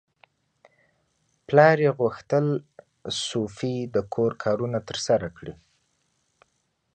[1.47, 2.45] پلار یې غوښتل
[3.27, 5.53] سوفي د کور کارونه ترسره کړي.